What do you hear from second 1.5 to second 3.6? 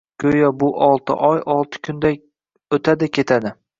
olti kunday tez oʻtadi-ketadi